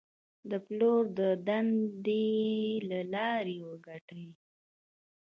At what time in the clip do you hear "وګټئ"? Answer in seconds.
3.69-4.25